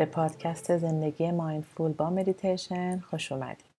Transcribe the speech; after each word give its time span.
به 0.00 0.06
پادکست 0.06 0.76
زندگی 0.76 1.30
mindful 1.30 1.92
با 1.92 2.10
مدیتیشن 2.10 2.98
خوش 2.98 3.32
اومدید. 3.32 3.70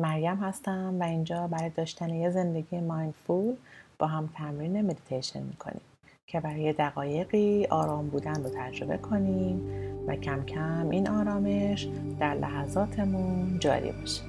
مریم 0.00 0.36
هستم 0.36 0.96
و 1.00 1.02
اینجا 1.02 1.46
برای 1.46 1.70
داشتن 1.70 2.14
یه 2.14 2.30
زندگی 2.30 2.80
mindful 2.80 3.56
با 3.98 4.06
هم 4.06 4.30
تمرین 4.34 4.82
مدیتیشن 4.82 5.42
می‌کنیم 5.42 5.80
که 6.26 6.40
برای 6.40 6.72
دقایقی 6.72 7.66
آرام 7.70 8.08
بودن 8.08 8.44
رو 8.44 8.50
تجربه 8.56 8.96
کنیم 8.96 9.60
و 10.06 10.16
کم 10.16 10.44
کم 10.44 10.90
این 10.90 11.08
آرامش 11.08 11.88
در 12.20 12.34
لحظاتمون 12.34 13.58
جاری 13.58 13.92
باشه. 13.92 14.22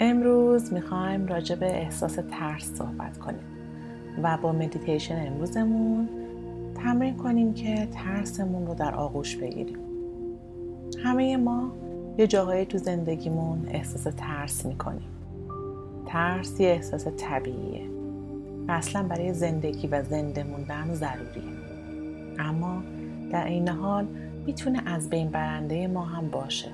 امروز 0.00 0.72
می‌خوایم 0.72 1.26
راجع 1.26 1.54
به 1.54 1.66
احساس 1.66 2.18
ترس 2.30 2.74
صحبت 2.74 3.18
کنیم 3.18 3.44
و 4.22 4.38
با 4.42 4.52
مدیتیشن 4.52 5.26
امروزمون 5.26 6.08
تمرین 6.74 7.16
کنیم 7.16 7.54
که 7.54 7.88
ترسمون 7.92 8.66
رو 8.66 8.74
در 8.74 8.94
آغوش 8.94 9.36
بگیریم 9.36 9.89
همه 11.04 11.36
ما 11.36 11.72
یه 12.18 12.26
جاهایی 12.26 12.66
تو 12.66 12.78
زندگیمون 12.78 13.68
احساس 13.68 14.14
ترس 14.16 14.66
می‌کنیم. 14.66 15.08
ترس 16.06 16.60
یه 16.60 16.68
احساس 16.68 17.06
طبیعیه. 17.16 17.90
اصلا 18.68 19.02
برای 19.02 19.34
زندگی 19.34 19.86
و 19.86 20.02
زنده 20.02 20.42
موندن 20.44 20.94
ضروریه. 20.94 21.52
اما 22.38 22.82
در 23.32 23.44
این 23.44 23.68
حال 23.68 24.06
می‌تونه 24.46 24.82
از 24.86 25.10
بین 25.10 25.28
برنده 25.28 25.86
ما 25.86 26.04
هم 26.04 26.28
باشه. 26.28 26.68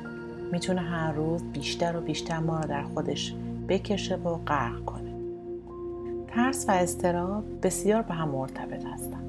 می‌تونه 0.52 0.80
هر 0.80 1.12
روز 1.12 1.42
بیشتر 1.42 1.96
و 1.96 2.00
بیشتر 2.00 2.38
ما 2.38 2.60
رو 2.60 2.68
در 2.68 2.82
خودش 2.82 3.34
بکشه 3.68 4.16
و 4.16 4.36
غرق 4.36 4.84
کنه. 4.84 5.14
ترس 6.28 6.68
و 6.68 6.72
استراب 6.72 7.44
بسیار 7.62 8.02
به 8.02 8.14
هم 8.14 8.28
مرتبط 8.28 8.84
هستن. 8.84 9.25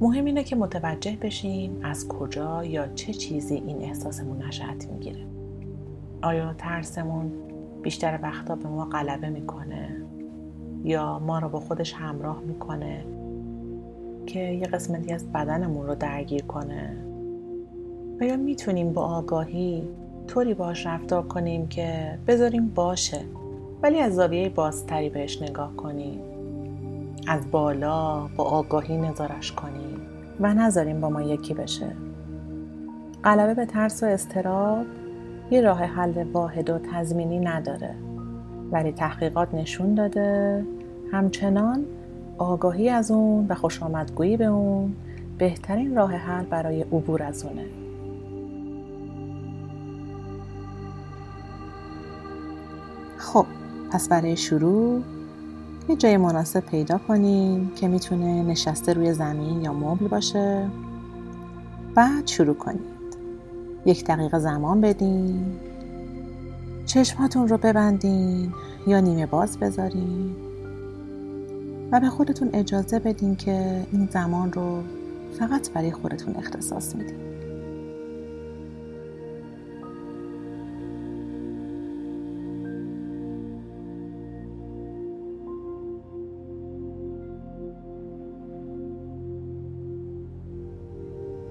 مهم 0.00 0.24
اینه 0.24 0.44
که 0.44 0.56
متوجه 0.56 1.16
بشیم 1.22 1.80
از 1.82 2.08
کجا 2.08 2.64
یا 2.64 2.88
چه 2.88 3.12
چیزی 3.12 3.54
این 3.54 3.82
احساسمون 3.82 4.42
نشأت 4.42 4.86
می‌گیره. 4.86 5.26
آیا 6.22 6.54
ترسمون 6.58 7.32
بیشتر 7.82 8.18
وقتا 8.22 8.56
به 8.56 8.68
ما 8.68 8.84
غلبه 8.84 9.28
می‌کنه 9.28 10.02
یا 10.84 11.18
ما 11.18 11.38
رو 11.38 11.48
با 11.48 11.60
خودش 11.60 11.92
همراه 11.94 12.40
می‌کنه 12.40 13.04
که 14.26 14.40
یه 14.40 14.66
قسمتی 14.66 15.12
از 15.12 15.32
بدنمون 15.32 15.86
رو 15.86 15.94
درگیر 15.94 16.42
کنه؟ 16.42 16.96
و 18.20 18.24
یا 18.24 18.36
می‌تونیم 18.36 18.92
با 18.92 19.02
آگاهی 19.02 19.88
طوری 20.26 20.54
باش 20.54 20.86
رفتار 20.86 21.22
کنیم 21.22 21.68
که 21.68 22.18
بذاریم 22.26 22.68
باشه 22.68 23.20
ولی 23.82 24.00
از 24.00 24.14
زاویه 24.14 24.48
بازتری 24.48 25.08
بهش 25.10 25.42
نگاه 25.42 25.76
کنیم؟ 25.76 26.20
از 27.28 27.50
بالا 27.50 28.26
با 28.36 28.44
آگاهی 28.44 28.96
نظارش 28.96 29.52
کنیم 29.52 30.00
و 30.40 30.54
نذاریم 30.54 31.00
با 31.00 31.10
ما 31.10 31.22
یکی 31.22 31.54
بشه. 31.54 31.86
غلبه 33.24 33.54
به 33.54 33.66
ترس 33.66 34.02
و 34.02 34.06
استراب 34.06 34.86
یه 35.50 35.60
راه 35.60 35.78
حل 35.78 36.24
واحد 36.32 36.70
و 36.70 36.78
تضمینی 36.92 37.38
نداره 37.38 37.94
ولی 38.72 38.92
تحقیقات 38.92 39.54
نشون 39.54 39.94
داده. 39.94 40.64
همچنان 41.12 41.84
آگاهی 42.38 42.88
از 42.88 43.10
اون 43.10 43.46
و 43.48 43.54
خوش 43.54 43.82
آمدگویی 43.82 44.36
به 44.36 44.44
اون 44.44 44.96
بهترین 45.38 45.96
راه 45.96 46.12
حل 46.12 46.44
برای 46.44 46.82
عبور 46.82 47.22
از 47.22 47.44
اونه. 47.44 47.64
خب 53.16 53.46
پس 53.92 54.08
برای 54.08 54.36
شروع 54.36 55.02
یه 55.88 55.96
جای 55.96 56.16
مناسب 56.16 56.60
پیدا 56.60 56.98
کنیم 56.98 57.72
که 57.76 57.88
می‌تونه 57.88 58.42
نشسته 58.42 58.92
روی 58.92 59.12
زمین 59.12 59.62
یا 59.62 59.72
مبل 59.72 60.08
باشه. 60.08 60.68
بعد 61.94 62.26
شروع 62.26 62.54
کنید. 62.54 62.98
یک 63.86 64.04
دقیقه 64.04 64.38
زمان 64.38 64.80
بدین. 64.80 65.46
چشماتون 66.86 67.48
رو 67.48 67.58
ببندین 67.58 68.52
یا 68.86 69.00
نیمه 69.00 69.26
باز 69.26 69.58
بذارین. 69.58 70.36
و 71.92 72.00
به 72.00 72.08
خودتون 72.08 72.50
اجازه 72.52 72.98
بدین 72.98 73.36
که 73.36 73.86
این 73.92 74.08
زمان 74.12 74.52
رو 74.52 74.82
فقط 75.38 75.70
برای 75.70 75.92
خودتون 75.92 76.36
اختصاص 76.36 76.94
میدین. 76.96 77.27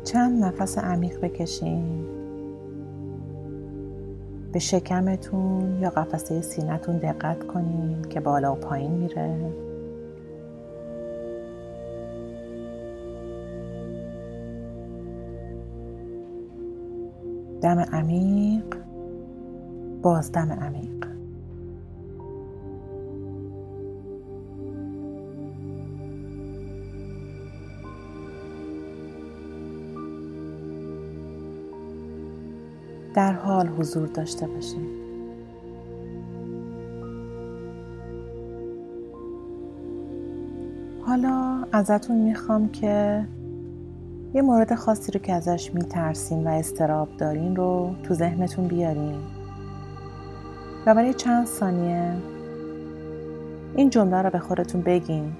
چند 0.07 0.43
نفس 0.43 0.77
عمیق 0.77 1.21
بکشین. 1.21 2.05
به 4.51 4.59
شکمتون 4.59 5.79
یا 5.81 5.89
قفسه 5.89 6.41
سینتون 6.41 6.97
دقت 6.97 7.47
کنین 7.47 8.01
که 8.01 8.19
بالا 8.19 8.53
و 8.53 8.55
پایین 8.55 8.91
میره. 8.91 9.53
دم 17.61 17.79
عمیق. 17.79 18.75
بازدم 20.01 20.51
عمیق. 20.51 21.06
در 33.17 33.33
حال 33.33 33.67
حضور 33.67 34.07
داشته 34.07 34.47
باشیم. 34.47 34.87
حالا 41.05 41.63
ازتون 41.71 42.17
می‌خوام 42.17 42.69
که 42.69 43.25
یه 44.33 44.41
مورد 44.41 44.75
خاصی 44.75 45.11
رو 45.11 45.19
که 45.19 45.33
ازش 45.33 45.73
میترسین 45.73 46.47
و 46.47 46.49
استراب 46.49 47.09
دارین 47.17 47.55
رو 47.55 47.95
تو 48.03 48.13
ذهنتون 48.13 48.67
بیارین. 48.67 49.15
و 50.85 50.95
برای 50.95 51.13
چند 51.13 51.45
ثانیه 51.45 52.13
این 53.75 53.89
جمله 53.89 54.21
رو 54.21 54.29
به 54.29 54.39
خودتون 54.39 54.81
بگین 54.81 55.31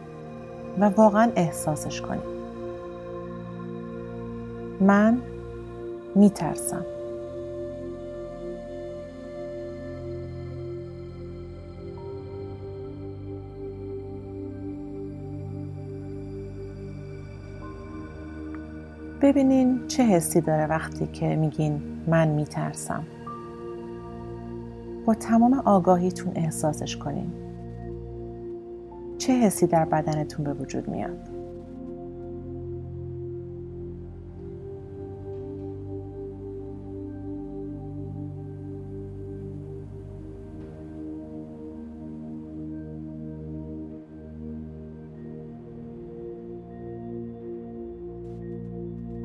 و 0.80 0.86
واقعا 0.86 1.32
احساسش 1.36 2.02
کنین. 2.02 2.22
من 4.82 5.18
میترسم. 6.16 6.86
ببینین 19.22 19.88
چه 19.88 20.04
حسی 20.04 20.42
داره 20.42 20.66
وقتی 20.66 21.08
که 21.08 21.36
میگین 21.36 21.82
من 22.08 22.28
میترسم. 22.28 23.04
با 25.06 25.14
تمام 25.14 25.54
آگاهیتون 25.54 26.32
احساسش 26.36 26.98
کنین. 26.98 27.32
چه 29.18 29.34
حسی 29.34 29.68
در 29.68 29.86
بدنتون 29.86 30.46
به 30.46 30.54
وجود 30.54 30.88
میاد؟ 30.88 31.37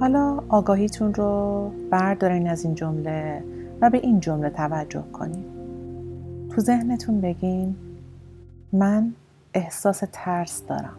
حالا 0.02 0.42
آگاهیتون 0.48 1.14
رو 1.14 1.70
بردارین 1.90 2.48
از 2.48 2.64
این 2.64 2.74
جمله 2.74 3.44
و 3.80 3.90
به 3.90 3.98
این 3.98 4.20
جمله 4.20 4.50
توجه 4.50 5.04
کنین. 5.12 5.44
تو 6.50 6.60
ذهنتون 6.60 7.20
بگین 7.20 7.76
من 8.72 9.12
احساس 9.54 10.02
ترس 10.12 10.66
دارم. 10.66 10.96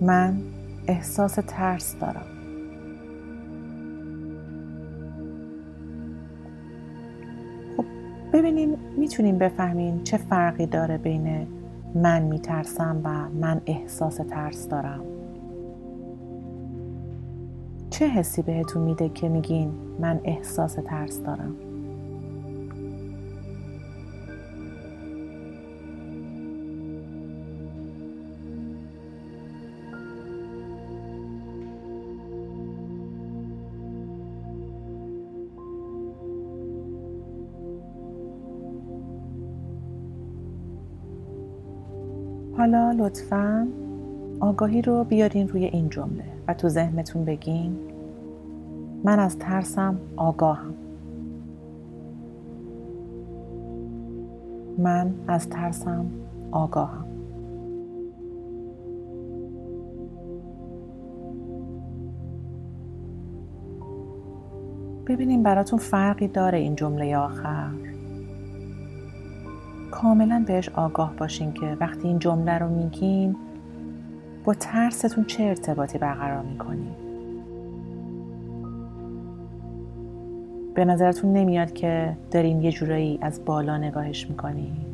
من 0.00 0.36
احساس 0.86 1.38
ترس 1.46 1.96
دارم. 2.00 2.26
خب 7.76 7.84
ببینین 8.32 8.76
می‌تونیم 8.96 9.38
بفهمین 9.38 10.04
چه 10.04 10.16
فرقی 10.16 10.66
داره 10.66 10.98
بین 10.98 11.46
من 11.94 12.22
میترسم 12.22 13.00
و 13.04 13.28
من 13.28 13.60
احساس 13.66 14.16
ترس 14.16 14.68
دارم. 14.68 15.00
چه 17.90 18.08
حسی 18.08 18.42
بهتون 18.42 18.82
میده 18.82 19.08
که 19.08 19.28
میگین 19.28 19.72
من 20.00 20.20
احساس 20.24 20.74
ترس 20.74 21.22
دارم؟ 21.22 21.73
حالا 42.64 42.92
لطفا 42.92 43.68
آگاهی 44.40 44.82
رو 44.82 45.04
بیارین 45.04 45.48
روی 45.48 45.64
این 45.64 45.88
جمله 45.88 46.24
و 46.48 46.54
تو 46.54 46.68
ذهنتون 46.68 47.24
بگین 47.24 47.76
من 49.04 49.18
از 49.18 49.38
ترسم 49.38 49.98
آگاهم. 50.16 50.74
من 54.78 55.14
از 55.28 55.48
ترسم 55.48 56.06
آگاهم. 56.50 57.04
ببینیم 65.06 65.42
براتون 65.42 65.78
فرقی 65.78 66.28
داره 66.28 66.58
این 66.58 66.76
جمله 66.76 67.16
آخر. 67.16 67.93
کاملا 69.94 70.44
بهش 70.46 70.68
آگاه 70.68 71.16
باشین 71.16 71.52
که 71.52 71.76
وقتی 71.80 72.08
این 72.08 72.18
جمله 72.18 72.58
رو 72.58 72.68
میگین 72.68 73.36
با 74.44 74.54
ترستون 74.54 75.24
چه 75.24 75.42
ارتباطی 75.42 75.98
برقرار 75.98 76.42
می‌کنین؟ 76.42 76.94
به 80.74 80.84
نظرتون 80.84 81.32
نمیاد 81.32 81.72
که 81.72 82.16
داریم 82.30 82.62
یه 82.62 82.72
جورایی 82.72 83.18
از 83.22 83.44
بالا 83.44 83.78
نگاهش 83.78 84.26
می‌کنیم 84.30 84.93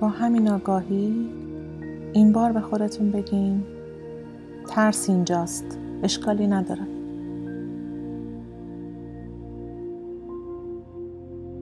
با 0.00 0.08
همین 0.08 0.48
آگاهی 0.48 1.30
این 2.12 2.32
بار 2.32 2.52
به 2.52 2.60
خودتون 2.60 3.10
بگین 3.10 3.62
ترس 4.68 5.10
اینجاست 5.10 5.78
اشکالی 6.02 6.46
نداره. 6.46 6.86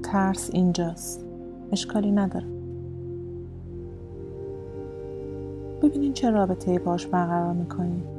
ترس 0.02 0.50
اینجاست 0.52 1.24
اشکالی 1.72 2.12
نداره. 2.12 2.46
ببینین 5.82 6.12
چه 6.12 6.30
رابطه 6.30 6.78
باش 6.78 7.06
برقرار 7.06 7.52
می‌کنین. 7.52 8.17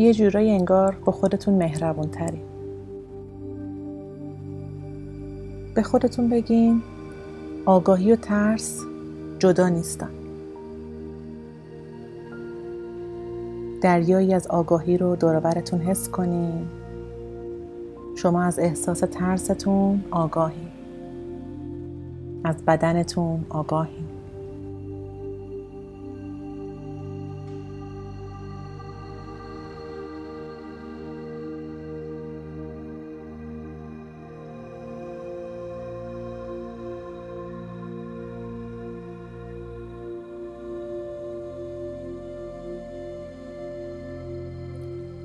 یه 0.00 0.14
جورایی 0.14 0.50
انگار 0.50 0.96
با 1.04 1.12
خودتون 1.12 1.54
مهربون 1.54 2.08
تری 2.10 2.40
به 5.74 5.82
خودتون 5.82 6.28
بگین 6.28 6.82
آگاهی 7.66 8.12
و 8.12 8.16
ترس 8.16 8.80
جدا 9.38 9.68
نیستن. 9.68 10.10
دریایی 13.82 14.34
از 14.34 14.46
آگاهی 14.46 14.98
رو 14.98 15.16
دوربرتون 15.16 15.80
حس 15.80 16.08
کنین. 16.08 16.66
شما 18.16 18.42
از 18.42 18.58
احساس 18.58 19.00
ترستون 19.00 20.04
آگاهی. 20.10 20.68
از 22.44 22.56
بدنتون 22.66 23.44
آگاهی. 23.48 23.99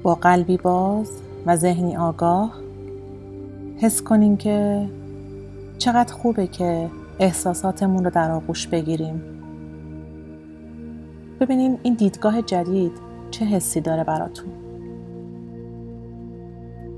با 0.06 0.16
قلبی 0.16 0.58
باز 0.58 1.12
و 1.46 1.56
ذهنی 1.56 1.98
آگاه 1.98 2.54
حس 3.78 4.02
کنیم 4.02 4.38
که 4.38 4.88
چقدر 5.78 6.14
خوبه 6.14 6.48
که 6.48 6.90
احساساتمون 7.20 8.04
رو 8.04 8.10
در 8.10 8.32
آغوش 8.32 8.68
بگیریم. 8.68 9.22
ببینیم 11.40 11.78
این 11.84 11.94
دیدگاه 11.94 12.42
جدید 12.42 12.92
چه 13.32 13.46
حسی 13.46 13.82
داره 13.82 14.04
براتون. 14.04 14.50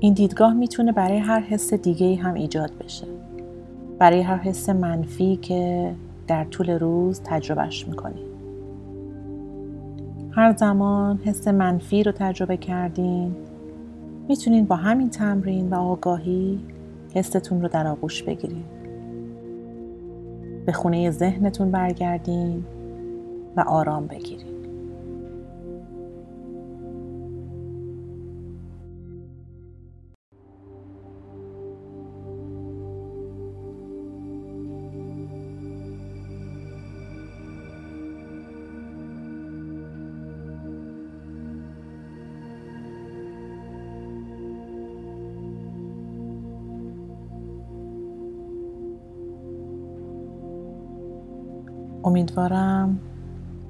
این 0.00 0.14
دیدگاه 0.14 0.54
می‌تونه 0.54 0.92
برای 0.92 1.18
هر 1.18 1.40
حس 1.40 1.74
دیگه 1.74 2.16
هم 2.16 2.34
ایجاد 2.34 2.70
بشه. 2.84 3.06
برای 3.98 4.22
هر 4.22 4.38
حس 4.38 4.68
منفی 4.68 5.36
که 5.36 5.94
در 6.26 6.44
طول 6.44 6.70
روز 6.70 7.20
تجربهش 7.24 7.88
می‌کنیم 7.88 8.27
هر 10.38 10.56
زمان 10.56 11.18
حس 11.24 11.48
منفی 11.48 12.02
رو 12.02 12.12
تجربه 12.12 12.56
کردین 12.56 13.36
می‌تونین 14.28 14.64
با 14.66 14.76
همین 14.76 15.10
تمرین 15.10 15.70
و 15.70 15.74
آگاهی 15.74 16.60
حستون 17.14 17.62
رو 17.62 17.68
در 17.68 17.86
آغوش 17.86 18.22
بگیرین. 18.22 18.64
به 20.66 20.72
خونه 20.72 21.10
ذهنتون 21.10 21.70
برگردین 21.70 22.64
و 23.56 23.60
آرام 23.60 24.06
بگیرین. 24.06 24.47
امیدوارم 52.08 52.98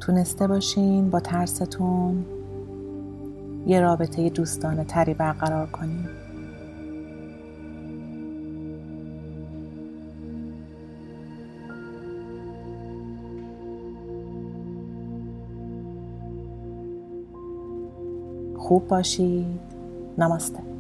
تونسته 0.01 0.47
باشین 0.47 1.11
با 1.11 1.21
ترستون 1.21 2.25
یه 3.67 3.81
رابطه 3.81 4.31
دوستانه 4.31 4.85
تری 4.85 5.15
برقرار 5.15 5.67
کنین. 5.67 6.09
خوب 18.57 18.89
باشید. 18.89 19.61
نماسته. 20.19 20.78